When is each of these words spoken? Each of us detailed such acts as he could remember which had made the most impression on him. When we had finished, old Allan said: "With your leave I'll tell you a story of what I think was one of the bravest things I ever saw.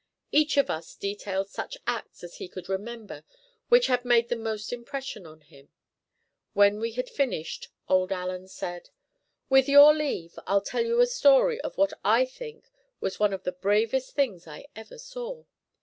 Each 0.31 0.57
of 0.57 0.71
us 0.71 0.95
detailed 0.95 1.49
such 1.51 1.77
acts 1.85 2.23
as 2.23 2.37
he 2.37 2.47
could 2.47 2.67
remember 2.67 3.23
which 3.69 3.85
had 3.85 4.03
made 4.03 4.29
the 4.29 4.35
most 4.35 4.73
impression 4.73 5.27
on 5.27 5.41
him. 5.41 5.69
When 6.53 6.79
we 6.79 6.93
had 6.93 7.07
finished, 7.07 7.67
old 7.87 8.11
Allan 8.11 8.47
said: 8.47 8.89
"With 9.47 9.69
your 9.69 9.93
leave 9.93 10.39
I'll 10.47 10.59
tell 10.61 10.83
you 10.83 11.01
a 11.01 11.05
story 11.05 11.61
of 11.61 11.77
what 11.77 11.93
I 12.03 12.25
think 12.25 12.71
was 12.99 13.19
one 13.19 13.31
of 13.31 13.43
the 13.43 13.51
bravest 13.51 14.13
things 14.15 14.47
I 14.47 14.65
ever 14.75 14.97
saw. 14.97 15.43